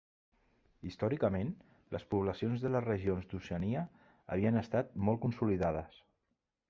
[0.91, 1.51] Històricament,
[1.95, 3.85] les poblacions de les regions d'Oceania
[4.37, 6.01] havien estat molt consolidades.